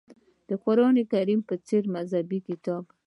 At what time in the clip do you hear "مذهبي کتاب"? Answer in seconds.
1.95-2.83